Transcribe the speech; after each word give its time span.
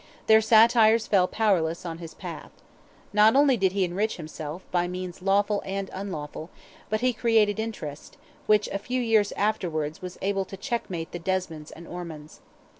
Their 0.25 0.41
satires 0.41 1.05
fell 1.05 1.27
powerless 1.27 1.85
on 1.85 1.99
his 1.99 2.15
path. 2.15 2.49
Not 3.13 3.35
only 3.35 3.55
did 3.55 3.73
he 3.73 3.83
enrich 3.83 4.17
himself, 4.17 4.65
by 4.71 4.87
means 4.87 5.21
lawful 5.21 5.61
and 5.63 5.91
unlawful, 5.93 6.49
but 6.89 7.01
he 7.01 7.13
created 7.13 7.59
interest, 7.59 8.17
which, 8.47 8.67
a 8.69 8.79
few 8.79 8.99
years 8.99 9.31
afterwards, 9.33 10.01
was 10.01 10.17
able 10.23 10.43
to 10.45 10.57
checkmate 10.57 11.11
the 11.11 11.19
Desmonds 11.19 11.69
and 11.69 11.87
Ormonds. 11.87 12.39